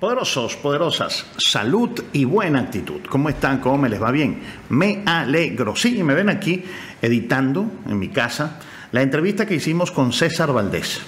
Poderosos, 0.00 0.56
poderosas, 0.56 1.24
salud 1.38 1.88
y 2.12 2.26
buena 2.26 2.60
actitud. 2.60 3.00
¿Cómo 3.08 3.30
están? 3.30 3.60
¿Cómo 3.60 3.78
me 3.78 3.88
les 3.88 4.02
va 4.02 4.10
bien? 4.10 4.42
Me 4.68 5.02
alegro. 5.06 5.74
Sí, 5.74 6.02
me 6.02 6.12
ven 6.12 6.28
aquí 6.28 6.62
editando 7.00 7.66
en 7.88 7.98
mi 7.98 8.08
casa 8.08 8.60
la 8.92 9.00
entrevista 9.00 9.46
que 9.46 9.54
hicimos 9.54 9.90
con 9.90 10.12
César 10.12 10.52
Valdés. 10.52 11.00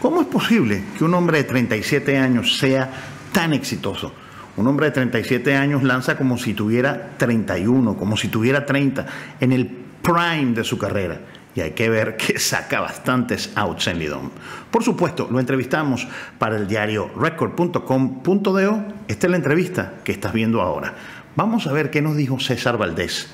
¿Cómo 0.00 0.22
es 0.22 0.28
posible 0.28 0.82
que 0.96 1.04
un 1.04 1.12
hombre 1.12 1.42
de 1.42 1.44
37 1.44 2.16
años 2.16 2.56
sea 2.56 2.90
tan 3.34 3.52
exitoso? 3.52 4.14
Un 4.56 4.66
hombre 4.66 4.86
de 4.86 4.92
37 4.92 5.54
años 5.54 5.82
lanza 5.82 6.16
como 6.16 6.38
si 6.38 6.54
tuviera 6.54 7.10
31, 7.18 7.98
como 7.98 8.16
si 8.16 8.28
tuviera 8.28 8.64
30, 8.64 9.06
en 9.40 9.52
el 9.52 9.66
prime 9.66 10.54
de 10.54 10.64
su 10.64 10.78
carrera 10.78 11.20
y 11.54 11.60
hay 11.60 11.72
que 11.72 11.88
ver 11.88 12.16
que 12.16 12.38
saca 12.38 12.80
bastantes 12.80 13.50
outs 13.54 13.86
en 13.88 13.98
Lidón. 13.98 14.32
Por 14.70 14.82
supuesto, 14.82 15.28
lo 15.30 15.40
entrevistamos 15.40 16.06
para 16.38 16.56
el 16.56 16.66
diario 16.66 17.10
record.com.do. 17.16 18.84
Esta 19.08 19.26
es 19.26 19.30
la 19.30 19.36
entrevista 19.36 19.94
que 20.04 20.12
estás 20.12 20.32
viendo 20.32 20.60
ahora. 20.60 20.94
Vamos 21.36 21.66
a 21.66 21.72
ver 21.72 21.90
qué 21.90 22.02
nos 22.02 22.16
dijo 22.16 22.40
César 22.40 22.78
Valdés 22.78 23.28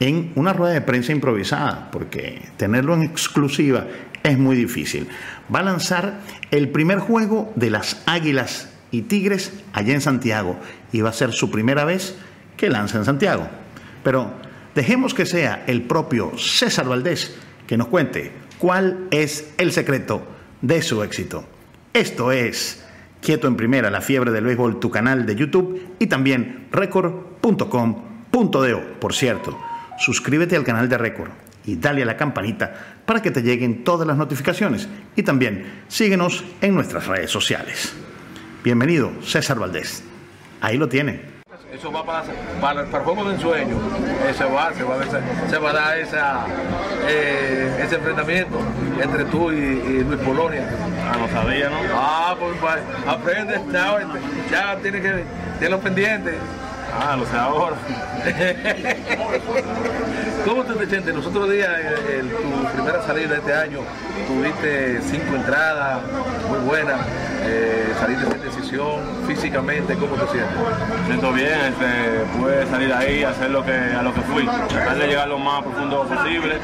en 0.00 0.32
una 0.34 0.52
rueda 0.52 0.74
de 0.74 0.80
prensa 0.80 1.12
improvisada, 1.12 1.90
porque 1.90 2.42
tenerlo 2.56 2.94
en 2.94 3.02
exclusiva 3.02 3.86
es 4.22 4.38
muy 4.38 4.56
difícil. 4.56 5.08
Va 5.54 5.60
a 5.60 5.64
lanzar 5.64 6.20
el 6.50 6.70
primer 6.70 6.98
juego 6.98 7.52
de 7.54 7.70
las 7.70 8.02
Águilas 8.06 8.70
y 8.90 9.02
Tigres 9.02 9.52
allá 9.72 9.94
en 9.94 10.00
Santiago 10.00 10.56
y 10.92 11.00
va 11.00 11.10
a 11.10 11.14
ser 11.14 11.32
su 11.32 11.50
primera 11.50 11.84
vez 11.84 12.16
que 12.56 12.70
lanza 12.70 12.98
en 12.98 13.04
Santiago. 13.04 13.48
Pero 14.02 14.32
dejemos 14.74 15.14
que 15.14 15.26
sea 15.26 15.64
el 15.66 15.82
propio 15.82 16.32
César 16.38 16.88
Valdés 16.88 17.36
que 17.66 17.76
nos 17.76 17.88
cuente 17.88 18.32
cuál 18.58 19.08
es 19.10 19.52
el 19.58 19.72
secreto 19.72 20.22
de 20.60 20.82
su 20.82 21.02
éxito. 21.02 21.44
Esto 21.92 22.32
es 22.32 22.84
Quieto 23.20 23.46
en 23.46 23.56
Primera, 23.56 23.90
la 23.90 24.00
fiebre 24.00 24.30
del 24.30 24.44
béisbol, 24.44 24.80
tu 24.80 24.90
canal 24.90 25.26
de 25.26 25.36
YouTube 25.36 25.80
y 25.98 26.06
también 26.06 26.68
record.com.do. 26.72 28.82
Por 29.00 29.14
cierto, 29.14 29.58
suscríbete 29.98 30.56
al 30.56 30.64
canal 30.64 30.88
de 30.88 30.98
Record 30.98 31.30
y 31.66 31.76
dale 31.76 32.02
a 32.02 32.06
la 32.06 32.16
campanita 32.16 32.74
para 33.06 33.22
que 33.22 33.30
te 33.30 33.42
lleguen 33.42 33.84
todas 33.84 34.06
las 34.06 34.16
notificaciones 34.16 34.88
y 35.16 35.22
también 35.22 35.84
síguenos 35.88 36.44
en 36.60 36.74
nuestras 36.74 37.06
redes 37.06 37.30
sociales. 37.30 37.94
Bienvenido, 38.62 39.12
César 39.22 39.58
Valdés. 39.58 40.02
Ahí 40.60 40.76
lo 40.76 40.88
tiene 40.88 41.33
eso 41.74 41.90
va 41.90 42.04
para, 42.04 42.22
para, 42.60 42.82
el 42.82 42.86
juego 42.86 43.24
de 43.24 43.34
ensueño, 43.34 43.76
se 44.36 44.44
va, 44.44 44.72
se 44.74 44.84
va, 44.84 44.96
se 45.50 45.58
va 45.58 45.70
a 45.70 45.72
dar 45.72 45.98
esa, 45.98 46.46
eh, 47.08 47.82
ese 47.84 47.96
enfrentamiento 47.96 48.58
entre 49.02 49.24
tú 49.24 49.50
y, 49.50 50.04
Luis 50.04 50.20
Polonia. 50.20 50.68
Ah, 51.04 51.16
no 51.18 51.28
sabía, 51.28 51.70
¿no? 51.70 51.76
Ah, 51.92 52.36
pues, 52.38 52.56
pues 52.60 52.76
aprende, 53.08 53.60
ya, 53.72 53.98
ya 54.50 54.76
tiene 54.80 55.00
que, 55.00 55.24
tiene 55.58 55.70
los 55.70 55.80
pendientes. 55.80 56.36
Ah, 56.96 57.16
lo 57.16 57.26
sé 57.26 57.36
ahora. 57.36 57.76
¿Cómo 60.44 60.62
te 60.62 60.86
sientes? 60.86 61.14
Los 61.14 61.26
otros 61.26 61.50
días, 61.50 61.70
en, 62.12 62.28
tu 62.28 62.72
primera 62.74 63.02
salida 63.02 63.28
de 63.28 63.36
este 63.36 63.54
año, 63.54 63.80
tuviste 64.26 65.00
cinco 65.02 65.36
entradas 65.36 66.02
muy 66.48 66.58
buenas, 66.60 67.00
eh, 67.42 67.92
saliste 67.98 68.30
sin 68.30 68.42
decisión, 68.42 69.00
físicamente, 69.26 69.94
¿cómo 69.94 70.14
te 70.16 70.32
sientes? 70.32 70.54
Siento 71.06 71.32
bien, 71.32 71.58
este, 71.68 72.38
pude 72.38 72.66
salir 72.66 72.92
ahí, 72.92 73.24
hacer 73.24 73.50
lo 73.50 73.64
que, 73.64 73.72
a 73.72 74.02
lo 74.02 74.12
que 74.12 74.20
fui, 74.22 74.44
tratar 74.44 74.98
de 74.98 75.06
llegar 75.06 75.28
lo 75.28 75.38
más 75.38 75.62
profundo 75.62 76.06
posible, 76.06 76.58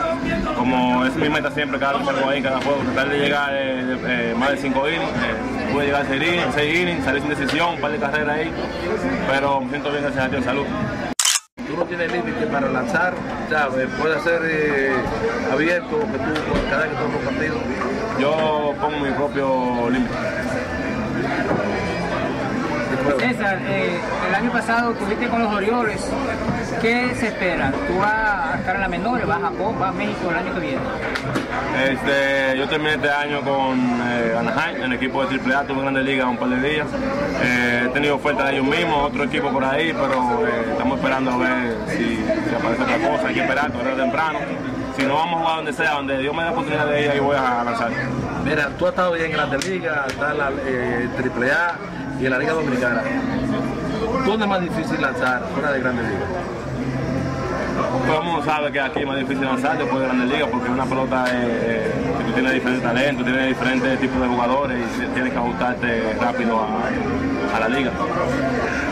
como 0.57 1.07
es 1.07 1.17
mi 1.17 1.29
meta 1.29 1.51
siempre, 1.51 1.79
cada 1.79 1.99
vez 1.99 2.09
que 2.09 2.25
ahí, 2.25 2.43
cada 2.43 2.61
juego, 2.61 2.83
tratar 2.83 3.09
de 3.09 3.19
llegar 3.19 3.51
eh, 3.53 3.97
eh, 4.07 4.35
más 4.37 4.51
de 4.51 4.57
cinco 4.59 4.89
innings, 4.89 5.11
eh, 5.11 5.73
pude 5.73 5.87
llegar 5.87 6.03
a 6.03 6.07
seis 6.07 6.23
innings, 6.23 6.55
seis 6.55 6.79
innings, 6.81 7.05
salir 7.05 7.23
sin 7.23 7.31
decisión, 7.31 7.75
un 7.75 7.81
par 7.81 7.93
de 7.93 7.99
carreras 7.99 8.37
ahí, 8.37 8.53
pero 9.27 9.61
me 9.61 9.71
siento 9.71 9.91
bien, 9.91 10.03
gracias 10.03 10.25
a 10.25 10.29
Dios, 10.29 10.45
salud 10.45 10.67
tú 11.71 11.77
no 11.77 11.85
tienes 11.85 12.13
límite 12.13 12.47
para 12.47 12.69
lanzar, 12.69 13.15
¿sabes? 13.49 13.89
Puede 14.01 14.21
ser 14.21 14.41
eh, 14.45 14.93
abierto, 15.53 16.01
que 16.01 16.19
tú, 16.19 16.69
cada 16.69 16.83
vez 16.83 16.91
que 16.91 16.97
tomas 16.97 17.17
un 17.17 17.25
partido. 17.25 17.57
Yo 18.19 18.75
pongo 18.81 18.99
mi 18.99 19.11
propio 19.13 19.91
límite. 19.91 20.15
César, 23.19 23.59
eh, 23.67 23.99
el 24.29 24.35
año 24.35 24.53
pasado 24.53 24.93
tuviste 24.93 25.29
con 25.29 25.43
los 25.43 25.53
Orioles. 25.53 26.11
¿Qué 26.81 27.15
se 27.15 27.29
espera? 27.29 27.73
¿Tú 27.87 27.99
vas 27.99 28.55
a 28.55 28.59
estar 28.59 28.75
en 28.77 28.81
la 28.81 28.89
menor, 28.89 29.27
vas 29.27 29.39
a 29.39 29.41
Japón, 29.43 29.79
vas 29.79 29.91
a 29.91 29.93
México 29.93 30.31
el 30.31 30.37
año 30.37 30.55
que 30.55 30.61
viene? 30.61 30.81
Este, 31.89 32.59
yo 32.59 32.69
terminé 32.69 32.95
este 32.95 33.11
año 33.11 33.43
con 33.43 33.79
eh, 33.79 34.35
Anaheim, 34.39 34.83
el 34.85 34.93
equipo 34.95 35.25
de 35.25 35.39
AAA, 35.39 35.65
tuve 35.65 35.83
Grande 35.83 36.03
Liga 36.03 36.27
un 36.27 36.37
par 36.37 36.49
de 36.49 36.69
días. 36.69 36.87
Eh, 37.43 37.80
tenido 38.01 38.17
ofertas 38.17 38.47
de 38.47 38.53
ellos 38.55 38.67
mismos, 38.67 39.11
otro 39.11 39.25
equipo 39.25 39.51
por 39.51 39.63
ahí, 39.63 39.93
pero 39.93 40.47
estamos 40.73 40.97
esperando 40.97 41.33
a 41.33 41.37
ver 41.37 41.77
si, 41.89 42.19
aparece 42.57 42.83
otra 42.83 42.97
cosa. 42.97 43.29
Hay 43.29 43.35
que 43.35 43.41
esperar, 43.43 43.71
todavía 43.71 43.95
temprano. 43.95 44.39
Si 44.97 45.03
no, 45.05 45.15
vamos 45.17 45.35
a 45.35 45.39
jugar 45.41 45.57
donde 45.57 45.73
sea, 45.75 45.93
donde 45.93 46.19
Dios 46.19 46.35
me 46.35 46.41
dé 46.41 46.47
la 46.47 46.53
oportunidad 46.53 46.87
de 46.87 47.03
ir, 47.03 47.11
ahí 47.11 47.19
voy 47.19 47.37
a 47.37 47.63
lanzar. 47.63 47.91
Mira, 48.43 48.71
tú 48.79 48.87
has 48.87 48.93
estado 48.93 49.13
bien 49.13 49.27
en 49.27 49.33
Grande 49.33 49.59
Liga, 49.59 50.07
está 50.09 50.31
en 50.31 50.39
la 50.39 50.47
AAA 50.47 51.79
y 52.23 52.25
en 52.25 52.31
la 52.31 52.39
Liga 52.39 52.53
Dominicana. 52.55 53.03
¿Dónde 54.25 54.45
es 54.45 54.51
más 54.51 54.63
difícil 54.63 55.03
lanzar 55.03 55.43
fuera 55.53 55.71
de 55.71 55.81
Grandes 55.81 56.07
Ligas? 56.07 56.29
Todo 58.07 58.19
el 58.19 58.25
mundo 58.25 58.45
sabe 58.47 58.73
que 58.73 58.81
aquí 58.81 59.01
es 59.01 59.07
más 59.07 59.19
difícil 59.19 59.45
lanzar 59.45 59.77
después 59.77 60.01
de 60.01 60.07
Grandes 60.07 60.31
Ligas 60.31 60.49
porque 60.51 60.71
una 60.71 60.87
pelota 60.87 61.27
eh, 61.31 61.93
que 62.17 62.25
tú 62.25 62.33
tienes 62.33 62.55
diferentes 62.55 62.83
talentos, 62.83 63.27
tienes 63.27 63.49
diferentes 63.49 64.01
tipos 64.01 64.23
de 64.23 64.27
jugadores 64.27 64.87
y 64.97 65.15
tienes 65.15 65.33
que 65.33 65.39
ajustarte 65.39 66.15
rápido 66.19 66.61
a, 66.61 66.89
a 67.55 67.61
la 67.61 67.69
liga. 67.69 67.93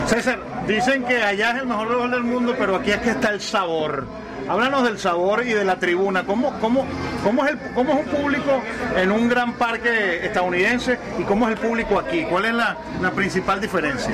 César, 0.05 0.39
dicen 0.67 1.03
que 1.03 1.21
allá 1.21 1.51
es 1.51 1.61
el 1.61 1.67
mejor 1.67 1.87
béisbol 1.87 2.11
del 2.11 2.23
mundo, 2.23 2.55
pero 2.57 2.75
aquí 2.75 2.91
es 2.91 2.99
que 2.99 3.11
está 3.11 3.29
el 3.29 3.41
sabor. 3.41 4.05
Háblanos 4.49 4.83
del 4.83 4.97
sabor 4.97 5.45
y 5.45 5.53
de 5.53 5.63
la 5.63 5.75
tribuna. 5.75 6.23
¿Cómo, 6.23 6.51
cómo, 6.59 6.83
cómo, 7.23 7.45
es 7.45 7.51
el, 7.51 7.59
¿Cómo 7.75 7.93
es 7.93 7.99
un 7.99 8.11
público 8.11 8.63
en 8.97 9.11
un 9.11 9.29
gran 9.29 9.53
parque 9.53 10.25
estadounidense 10.25 10.97
y 11.19 11.23
cómo 11.23 11.47
es 11.47 11.55
el 11.55 11.59
público 11.59 11.99
aquí? 11.99 12.23
¿Cuál 12.23 12.45
es 12.45 12.53
la, 12.55 12.75
principal 13.15 13.61
diferencia? 13.61 14.11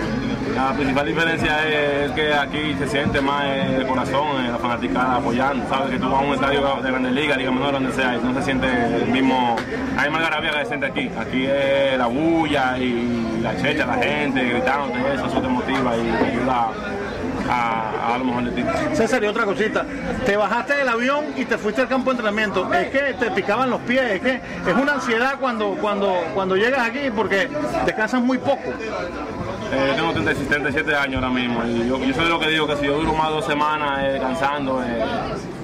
La 0.54 0.74
principal 0.74 1.06
diferencia 1.06 1.66
es 1.70 2.12
que 2.12 2.34
aquí 2.34 2.76
se 2.78 2.86
siente 2.90 3.22
más 3.22 3.46
el 3.46 3.88
corazón, 3.88 4.52
la 4.52 4.58
fanaticada 4.58 5.16
apoyando. 5.16 5.70
Sabes 5.70 5.92
que 5.92 6.00
tú 6.00 6.10
vas 6.10 6.22
a 6.22 6.26
un 6.26 6.34
estadio 6.34 6.82
de 6.84 6.92
Grandes 6.92 7.14
Ligas, 7.14 7.38
Liga 7.38 7.52
Menor, 7.52 7.72
donde 7.72 7.94
sea, 7.94 8.18
y 8.18 8.20
no 8.22 8.34
se 8.34 8.42
siente 8.42 8.68
el 8.68 9.08
mismo. 9.08 9.56
Hay 9.98 10.10
más 10.10 10.22
garabía 10.22 10.52
que 10.52 10.60
se 10.60 10.66
siente 10.66 10.86
aquí. 10.88 11.10
Aquí 11.18 11.46
es 11.46 11.98
la 11.98 12.08
bulla 12.08 12.78
y 12.78 13.40
la 13.42 13.56
checha, 13.56 13.86
la 13.86 14.04
gente 14.04 14.44
gritando, 14.44 14.94
eso, 15.14 15.28
eso 15.28 15.42
te 15.42 15.48
motiva 15.48 15.96
y 15.96 16.02
te 16.02 16.26
ayuda 16.26 16.95
a, 17.50 18.14
a, 18.14 18.18
lo 18.18 18.26
mejor 18.26 18.44
de 18.46 18.52
ti. 18.52 18.64
César, 18.94 19.24
y 19.24 19.28
otra 19.28 19.46
cosita, 19.46 19.86
te 20.26 20.36
bajaste 20.38 20.76
del 20.76 20.90
avión 20.90 21.26
y 21.36 21.46
te 21.46 21.58
fuiste 21.58 21.82
al 21.82 21.88
campo 21.88 22.10
de 22.10 22.16
entrenamiento, 22.16 22.72
es 22.74 22.90
que 22.90 23.14
te 23.14 23.32
picaban 23.32 23.70
los 23.70 23.82
pies, 23.82 24.04
es 24.14 24.22
que 24.22 24.42
es 24.68 24.76
una 24.76 24.94
ansiedad 24.94 25.36
cuando, 25.40 25.76
cuando, 25.82 26.14
cuando 26.34 26.56
llegas 26.56 26.88
aquí 26.88 27.10
porque 27.16 27.50
descansas 27.86 28.22
muy 28.22 28.38
poco. 28.38 28.74
Eh, 29.72 29.94
tengo 29.96 30.12
37 30.14 30.96
años 30.96 31.16
ahora 31.16 31.34
mismo 31.34 31.64
y 31.66 31.88
yo, 31.88 31.98
soy 31.98 32.26
de 32.26 32.30
lo 32.30 32.40
que 32.40 32.50
digo 32.50 32.68
que 32.68 32.76
si 32.78 32.86
yo 32.86 32.98
duro 32.98 33.14
más 33.14 33.30
dos 33.30 33.46
semanas 33.46 34.04
eh, 34.04 34.12
descansando 34.14 34.82
eh, 34.84 35.04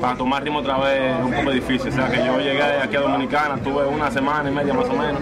para 0.02 0.18
tomar 0.18 0.44
ritmo 0.44 0.60
otra 0.60 0.80
vez 0.80 1.18
es 1.18 1.24
un 1.24 1.32
poco 1.32 1.52
difícil. 1.52 1.90
O 1.90 1.96
sea 1.96 2.10
que 2.10 2.18
yo 2.18 2.40
llegué 2.40 2.62
aquí 2.62 2.96
a 2.96 3.02
Dominicana, 3.02 3.58
tuve 3.58 3.86
una 3.86 4.10
semana 4.10 4.50
y 4.50 4.54
media 4.54 4.74
más 4.74 4.90
o 4.90 4.94
menos 4.94 5.22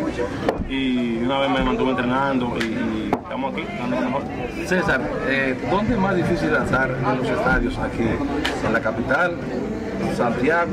y 0.70 1.18
una 1.18 1.40
vez 1.40 1.50
me 1.50 1.62
mantuve 1.62 1.91
entrenando 1.91 2.58
y, 2.58 3.09
estamos 3.39 3.53
aquí 3.53 3.77
dando 3.79 3.95
lo 3.95 4.05
mejor. 4.05 4.23
César, 4.67 5.01
¿dónde 5.72 5.94
es 5.94 6.00
más 6.00 6.16
difícil 6.16 6.53
lanzar 6.53 6.89
en 6.89 7.17
los 7.17 7.29
estadios 7.29 7.77
aquí? 7.77 8.03
¿En 8.66 8.73
la 8.73 8.81
capital, 8.81 9.35
Santiago, 10.16 10.72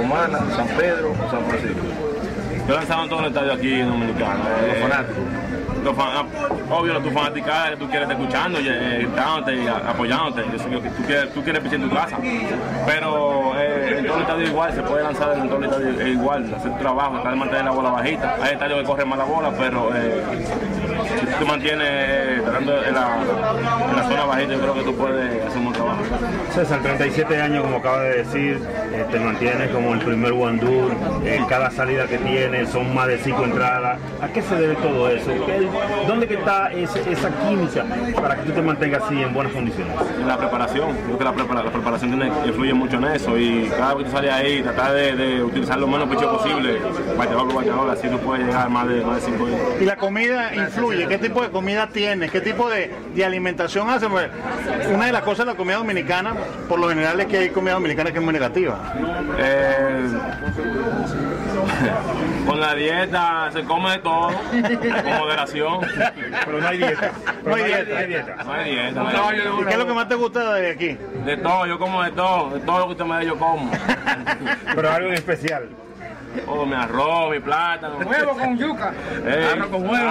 Omana, 0.00 0.38
San 0.56 0.68
Pedro 0.68 1.12
o 1.12 1.30
San 1.30 1.44
Francisco? 1.44 1.82
Yo 2.68 2.74
lanzaba 2.74 3.04
en 3.04 3.08
todos 3.08 3.22
los 3.22 3.30
estadios 3.30 3.58
aquí 3.58 3.80
en 3.80 3.88
Dominicana. 3.88 4.40
Los 4.66 4.78
fanáticos 4.78 5.24
obvio, 6.70 7.00
tu 7.00 7.10
fanaticada 7.10 7.70
que 7.70 7.76
tú 7.76 7.88
quieres 7.88 8.08
estar 8.08 8.20
escuchando, 8.20 8.58
eh, 8.58 8.98
gritándote 9.02 9.56
y 9.56 9.66
apoyándote. 9.66 10.44
Yo 10.52 10.58
sé 10.58 10.68
que 10.68 10.90
tú 10.90 11.02
quieres, 11.04 11.32
tú 11.32 11.42
quieres 11.42 11.72
en 11.72 11.88
tu 11.88 11.94
casa. 11.94 12.18
Pero 12.86 13.52
eh, 13.56 13.98
en 13.98 14.06
todo 14.06 14.16
el 14.16 14.22
estadio 14.22 14.46
igual, 14.46 14.72
se 14.72 14.82
puede 14.82 15.02
lanzar 15.04 15.38
en 15.38 15.48
todo 15.48 15.58
el 15.58 15.64
estadio 15.64 16.08
igual, 16.08 16.54
hacer 16.54 16.72
tu 16.72 16.78
trabajo, 16.78 17.12
tratar 17.14 17.32
de 17.32 17.38
mantener 17.38 17.64
la 17.64 17.70
bola 17.70 17.90
bajita. 17.90 18.36
Hay 18.42 18.52
estadios 18.54 18.80
que 18.80 18.86
corren 18.86 19.08
más 19.08 19.18
la 19.18 19.24
bola, 19.24 19.52
pero 19.56 19.90
eh, 19.94 20.22
tú 21.38 21.46
mantienes, 21.46 22.38
estando 22.38 22.84
en 22.84 22.94
la, 22.94 23.16
en 23.90 23.96
la 23.96 24.02
zona 24.04 24.24
bajita, 24.24 24.52
yo 24.54 24.60
creo 24.60 24.74
que 24.74 24.82
tú 24.82 24.94
puedes 24.94 25.44
hacer 25.44 25.58
un 25.58 25.64
buen 25.64 25.74
trabajo. 25.76 26.02
César, 26.54 26.80
37 26.82 27.40
años, 27.42 27.62
como 27.64 27.76
acaba 27.78 28.00
de 28.02 28.18
decir, 28.24 28.60
eh, 28.92 29.04
te 29.10 29.20
mantienes 29.20 29.68
como 29.70 29.92
el 29.94 30.00
primer 30.00 30.32
Wandur, 30.32 30.92
eh, 31.24 31.40
cada 31.48 31.70
salida 31.70 32.06
que 32.06 32.18
tienes 32.18 32.70
son 32.70 32.94
más 32.94 33.06
de 33.08 33.18
cinco 33.18 33.44
entradas. 33.44 33.98
¿A 34.22 34.28
qué 34.28 34.40
se 34.42 34.54
debe 34.54 34.74
todo 34.76 35.08
eso? 35.10 35.30
¿Qué- 35.46 35.68
¿Dónde 36.06 36.26
que 36.26 36.34
está 36.34 36.72
ese- 36.72 37.10
esa 37.10 37.28
química 37.46 37.84
para 38.20 38.36
que 38.36 38.42
tú 38.44 38.52
te 38.52 38.62
mantengas 38.62 39.02
así 39.02 39.20
en 39.22 39.34
buenas 39.34 39.52
condiciones? 39.52 39.94
La 40.26 40.38
preparación, 40.38 40.96
creo 41.04 41.18
que 41.18 41.24
la, 41.24 41.32
prepara- 41.34 41.62
la 41.64 41.70
preparación 41.70 42.10
tiene, 42.12 42.32
influye 42.46 42.72
mucho 42.74 42.96
en 42.96 43.04
eso 43.04 43.36
y 43.38 43.68
cada 43.76 43.94
vez 43.94 44.04
que 44.04 44.10
tú 44.10 44.16
sales 44.16 44.32
ahí, 44.32 44.62
tratar 44.62 44.92
de, 44.92 45.14
de 45.16 45.42
utilizar 45.42 45.78
lo 45.78 45.86
menos 45.86 46.08
picheo 46.08 46.32
posible, 46.38 46.78
bateador 47.18 47.46
por 47.48 47.56
bateador, 47.56 47.90
así 47.90 48.08
tú 48.08 48.18
puedes 48.18 48.46
llegar 48.46 48.66
a 48.66 48.68
más 48.68 48.88
de, 48.88 49.04
más 49.04 49.16
de 49.16 49.22
cinco 49.30 49.46
días. 49.46 49.60
Y 49.80 49.84
la 49.84 49.96
comida 49.96 50.54
influye, 50.54 51.06
¿qué 51.06 51.18
tipo 51.28 51.42
de 51.42 51.50
comida 51.50 51.88
tienes? 51.88 52.30
¿Qué 52.30 52.40
tipo 52.40 52.68
de, 52.68 52.90
de 53.14 53.24
alimentación 53.24 53.88
haces? 53.88 54.08
Porque 54.08 54.30
Una 54.92 55.06
de 55.06 55.12
las 55.12 55.22
cosas 55.22 55.46
de 55.46 55.52
la 55.52 55.56
comida 55.56 55.76
dominicana, 55.76 56.34
por 56.68 56.78
lo 56.78 56.88
general 56.88 57.20
es 57.20 57.26
que 57.26 57.38
hay 57.38 57.50
comida 57.50 57.74
dominicana 57.74 58.12
que 58.12 58.18
es 58.18 58.24
muy 58.24 58.32
negativa. 58.32 58.94
Eh, 59.38 60.08
con 62.46 62.60
la 62.60 62.74
dieta 62.74 63.50
se 63.52 63.64
come 63.64 63.92
de 63.92 63.98
todo, 63.98 64.28
con 64.28 65.18
moderación. 65.18 65.80
Pero 66.44 66.60
no 66.60 66.68
hay 66.68 66.78
dieta. 66.78 67.10
No 67.44 67.54
hay 67.54 67.64
dieta. 67.64 67.92
No 67.92 67.96
hay 67.96 68.06
dieta. 68.06 68.44
No 68.44 68.52
hay 68.52 68.70
dieta. 68.70 69.02
no 69.02 69.08
hay 69.28 69.36
dieta. 69.36 69.50
¿Y 69.60 69.64
qué 69.64 69.70
es 69.70 69.78
lo 69.78 69.86
que 69.86 69.94
más 69.94 70.08
te 70.08 70.14
gusta 70.14 70.54
de 70.54 70.70
aquí? 70.70 70.98
De 71.24 71.36
todo, 71.38 71.66
yo 71.66 71.78
como 71.78 72.02
de 72.02 72.12
todo, 72.12 72.50
de 72.50 72.60
todo 72.60 72.78
lo 72.78 72.86
que 72.86 72.92
usted 72.92 73.04
me 73.04 73.18
dé 73.18 73.26
yo 73.26 73.38
como. 73.38 73.70
Pero 74.74 74.90
algo 74.90 75.08
en 75.08 75.14
especial. 75.14 75.68
Todo, 76.44 76.66
mi 76.66 76.74
arroz, 76.74 77.30
mi 77.30 77.40
plátano. 77.40 77.98
Huevo 77.98 78.32
con 78.36 78.58
yuca. 78.58 78.92
eh, 79.26 79.50
Arroz 79.52 79.68
con 79.68 79.82
huevo, 79.88 80.10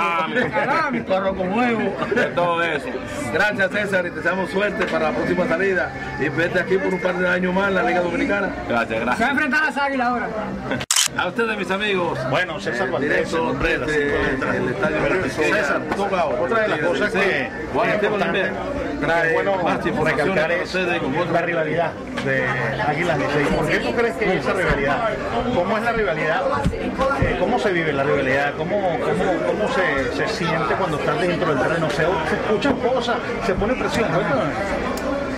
salami, 0.52 1.00
arroz 1.14 1.36
con 1.38 1.54
huevo. 1.54 1.96
de 2.16 2.24
todo 2.28 2.64
eso. 2.64 2.88
Gracias 3.34 3.72
César 3.72 4.06
y 4.06 4.10
te 4.10 4.16
deseamos 4.18 4.50
suerte 4.50 4.86
para 4.86 5.12
la 5.12 5.16
próxima 5.16 5.48
salida 5.48 5.92
y 6.20 6.30
vete 6.30 6.60
aquí 6.60 6.78
por 6.78 6.94
un 6.94 7.00
par 7.02 7.16
de 7.18 7.28
años 7.28 7.54
más 7.54 7.70
en 7.70 7.76
la 7.76 7.84
Liga 7.84 8.02
Dominicana. 8.02 8.50
Gracias, 8.68 8.90
Se 8.90 8.96
va 8.96 9.02
a 9.02 9.06
gracias. 9.06 9.30
enfrentar 9.32 9.64
a 9.64 9.66
las 9.68 9.78
águilas 9.78 10.08
ahora. 10.08 10.28
A 11.18 11.28
ustedes 11.28 11.58
mis 11.58 11.72
amigos. 11.72 12.20
Bueno, 12.30 12.60
César 12.60 12.90
Valdés, 12.92 13.10
Directo 13.10 13.44
hombre 13.48 13.78
de 13.78 14.16
el 14.58 14.68
estadio 14.70 15.30
César, 15.30 15.82
otra 15.98 16.60
de 16.64 16.68
las 16.68 16.80
cosas 16.80 17.12
que 17.14 17.50
Juan 17.74 17.90
es 17.90 18.04
importante, 18.04 18.52
trae 19.00 19.34
bueno 19.34 19.56
más 19.64 19.86
información 19.86 20.36
recalcar 20.36 20.52
es 20.52 20.74
la 21.32 21.42
rivalidad 21.42 21.92
de 22.26 22.44
Águilas 22.88 23.18
Licey. 23.20 23.46
¿Por 23.56 23.68
qué 23.68 23.78
tú 23.80 23.94
crees 23.94 24.16
que 24.16 24.26
hay 24.26 24.38
esa 24.38 24.54
rivalidad? 24.54 25.10
¿Cómo 25.54 25.78
es 25.78 25.84
la 25.84 25.92
rivalidad? 25.92 26.42
Eh, 27.22 27.38
¿Cómo 27.40 27.60
se 27.60 27.72
vive 27.72 27.94
la 27.94 28.04
rivalidad? 28.04 28.54
¿Cómo, 28.58 28.80
cómo, 29.00 29.34
cómo 29.48 29.68
se, 29.74 30.16
se 30.16 30.28
siente 30.28 30.74
cuando 30.76 31.00
estás 31.00 31.22
dentro 31.22 31.54
del 31.54 31.64
terreno? 31.64 31.90
¿Se, 31.90 31.98
se 31.98 32.36
escuchan 32.36 32.76
cosas? 32.78 33.18
¿Se 33.46 33.54
pone 33.54 33.74
presión? 33.76 34.08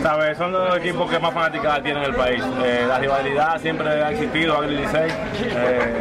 ¿Sabes? 0.01 0.37
Son 0.37 0.51
los 0.51 0.77
equipos 0.77 1.09
que 1.09 1.19
más 1.19 1.33
fanaticada 1.33 1.81
tienen 1.81 2.03
en 2.03 2.09
el 2.09 2.15
país. 2.15 2.43
Eh, 2.63 2.85
la 2.87 2.99
rivalidad 2.99 3.59
siempre 3.61 3.89
ha 3.89 4.11
existido, 4.11 4.63
y 4.63 4.75
Licey. 4.75 5.09
Eh, 5.41 5.93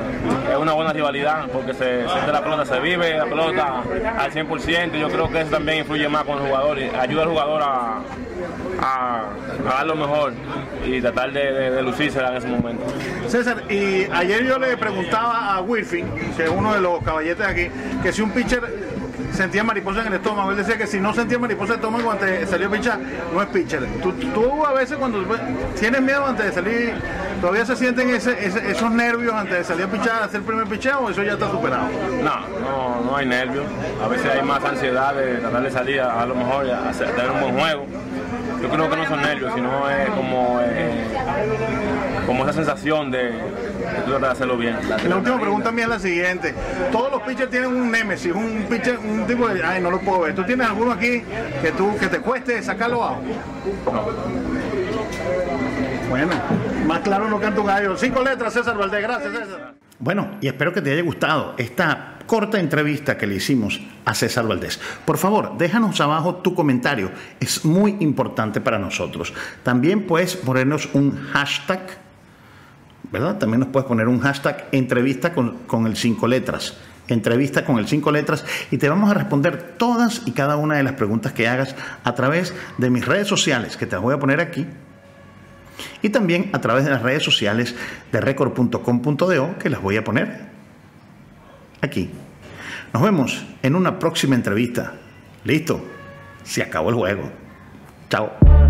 es 0.51 0.57
una 0.57 0.73
buena 0.73 0.93
rivalidad 0.93 1.47
porque 1.53 1.73
se 1.75 2.07
siente 2.09 2.33
la 2.33 2.43
pelota, 2.43 2.65
se 2.65 2.81
vive 2.81 3.17
la 3.17 3.25
pelota 3.25 3.83
al 4.19 4.33
100%. 4.33 4.97
y 4.97 5.01
Yo 5.01 5.09
creo 5.09 5.31
que 5.31 5.41
eso 5.41 5.51
también 5.51 5.79
influye 5.79 6.09
más 6.09 6.25
con 6.25 6.39
el 6.39 6.47
jugador 6.47 6.79
y 6.79 6.85
ayuda 6.85 7.23
al 7.23 7.29
jugador 7.29 7.63
a, 7.63 8.01
a, 8.81 9.25
dar 9.65 9.87
lo 9.87 9.97
mejor 9.97 10.33
y 10.85 11.01
tratar 11.01 11.33
de 11.33 11.83
lucirse 11.83 12.21
en 12.21 12.37
ese 12.37 12.49
momento. 12.49 12.85
César, 13.29 13.65
y 13.71 14.07
ayer 14.13 14.45
yo 14.45 14.59
le 14.59 14.77
preguntaba 14.77 15.55
a 15.55 15.61
Wilfin, 15.61 16.07
que 16.37 16.45
es 16.45 16.51
uno 16.51 16.75
de 16.75 16.81
los 16.81 17.03
caballetes 17.03 17.47
aquí, 17.47 17.69
que 18.03 18.13
si 18.13 18.23
un 18.23 18.31
pitcher 18.31 18.63
sentía 19.37 19.63
mariposa 19.63 20.01
en 20.01 20.09
el 20.09 20.15
estómago, 20.15 20.51
él 20.51 20.57
decía 20.57 20.77
que 20.77 20.87
si 20.87 21.01
no 21.01 21.15
sentía 21.15 21.39
mariposa 21.39 21.75
en 21.75 21.81
el 21.81 21.85
estómago 21.85 22.11
antes 22.11 22.41
de 22.41 22.47
salir 22.47 22.67
a 22.67 22.71
pichar, 22.71 22.99
no 23.33 23.43
es 23.43 23.49
pitcher. 23.49 23.87
¿Tú, 24.03 24.13
tú 24.13 24.67
a 24.67 24.73
veces 24.73 24.97
cuando 24.97 25.25
tienes 25.79 26.03
miedo 26.03 26.27
antes 26.27 26.47
de 26.47 26.53
salir, 26.53 26.95
todavía 27.41 27.65
se 27.67 27.77
sienten 27.77 28.11
esos 28.11 28.91
nervios 28.91 29.35
antes 29.35 29.59
de 29.59 29.65
salir 29.65 29.85
a 29.85 29.89
pichar, 29.89 30.23
hacer 30.23 30.41
el 30.41 30.47
primer 30.47 30.67
picheo 30.67 31.11
eso 31.11 31.23
ya 31.23 31.35
está 31.35 31.51
superado? 31.51 31.89
No, 32.23 32.41
no, 32.61 33.05
no 33.05 33.17
hay 33.17 33.27
nervios. 33.27 33.65
A 34.03 34.09
veces 34.09 34.27
hay 34.31 34.43
más 34.43 34.65
ansiedad 34.65 35.15
de 35.15 35.37
tratar 35.37 35.63
de 35.63 35.71
salir 35.71 36.01
a, 36.01 36.27
lo 36.27 36.35
mejor 36.35 36.71
a 36.71 36.89
hacer, 36.89 37.09
un 37.33 37.41
buen 37.41 37.59
juego. 37.59 37.87
Yo 38.63 38.69
creo 38.69 38.91
que 38.91 38.97
no 38.97 39.07
son 39.07 39.23
nervios, 39.23 39.53
sino 39.55 39.91
es 39.91 40.11
como, 40.11 40.61
eh, 40.63 41.05
como 42.27 42.45
esa 42.45 42.53
sensación 42.53 43.11
de, 43.11 43.33
tratar 44.05 44.21
de 44.21 44.29
hacerlo 44.29 44.57
bien. 44.57 44.77
Y 45.05 45.09
la 45.09 45.17
última 45.17 45.39
pregunta 45.39 45.73
mía 45.73 45.85
es 45.85 45.91
la 45.91 45.99
siguiente. 45.99 46.55
Todos 46.91 47.11
los 47.11 47.23
pitchers 47.23 47.51
tienen 47.51 47.71
un 47.71 47.91
némesis, 47.91 48.33
un 48.33 48.67
pitcher, 48.69 48.99
un 48.99 49.27
tipo 49.27 49.49
de, 49.49 49.63
ay, 49.65 49.81
no 49.81 49.91
lo 49.91 50.01
puedo 50.01 50.21
ver. 50.21 50.35
¿Tú 50.35 50.45
tienes 50.45 50.67
alguno 50.67 50.93
aquí 50.93 51.23
que 51.63 51.73
tú 51.73 51.97
que 51.99 52.09
te 52.09 52.19
cueste 52.19 52.63
sacarlo 52.63 53.03
abajo? 53.03 53.23
Bueno, 56.09 56.33
más 56.87 57.01
claro 57.01 57.29
no 57.29 57.41
canta 57.41 57.61
un 57.61 57.67
gallo. 57.67 57.97
Cinco 57.97 58.23
letras, 58.23 58.53
César 58.53 58.77
Valdés. 58.77 59.03
Gracias, 59.03 59.33
César. 59.33 59.76
Bueno, 59.99 60.37
y 60.41 60.49
espero 60.49 60.73
que 60.73 60.83
te 60.83 60.93
haya 60.93 61.03
gustado 61.03 61.55
esta 61.57 62.19
corta 62.27 62.59
entrevista 62.59 63.17
que 63.17 63.27
le 63.27 63.37
hicimos 63.37 63.81
a 64.05 64.15
César 64.15 64.47
Valdés. 64.47 64.81
Por 65.05 65.17
favor, 65.17 65.57
déjanos 65.57 66.01
abajo 66.01 66.37
tu 66.37 66.55
comentario. 66.55 67.11
Es 67.41 67.65
muy 67.65 67.97
importante 68.01 68.61
para 68.61 68.79
nosotros. 68.79 69.33
También 69.63 70.07
puedes 70.07 70.37
ponernos 70.37 70.89
un 70.93 71.17
hashtag 71.33 72.07
¿verdad? 73.13 73.39
También 73.39 73.61
nos 73.61 73.69
puedes 73.69 73.87
poner 73.87 74.09
un 74.09 74.21
hashtag 74.21 74.69
entrevista 74.73 75.33
con, 75.33 75.59
con 75.67 75.87
el 75.87 75.97
cinco 75.97 76.27
letras. 76.27 76.77
Entrevista 77.09 77.65
con 77.65 77.79
el 77.79 77.87
cinco 77.87 78.11
letras 78.11 78.45
y 78.71 78.79
te 78.79 78.89
vamos 78.89 79.11
a 79.11 79.15
responder 79.15 79.75
todas 79.79 80.23
y 80.27 80.33
cada 80.33 80.57
una 80.57 80.77
de 80.77 80.83
las 80.83 80.95
preguntas 80.95 81.33
que 81.33 81.47
hagas 81.47 81.77
a 82.03 82.15
través 82.15 82.53
de 82.79 82.91
mis 82.91 83.07
redes 83.07 83.29
sociales, 83.29 83.77
que 83.77 83.87
te 83.87 83.95
las 83.95 84.03
voy 84.03 84.15
a 84.15 84.19
poner 84.19 84.41
aquí, 84.41 84.67
y 86.03 86.11
también 86.11 86.51
a 86.53 86.61
través 86.61 86.85
de 86.85 86.91
las 86.91 87.03
redes 87.03 87.23
sociales 87.23 87.75
de 88.13 88.21
record.com.do, 88.21 89.59
que 89.59 89.71
las 89.71 89.83
voy 89.83 89.97
a 89.97 90.05
poner 90.05 90.47
aquí. 91.81 92.11
Nos 92.93 93.03
vemos 93.03 93.45
en 93.63 93.75
una 93.75 93.99
próxima 93.99 94.35
entrevista. 94.35 94.95
Listo, 95.45 95.85
se 96.45 96.63
acabó 96.63 96.91
el 96.91 96.97
juego. 96.97 97.31
Chao. 98.09 98.66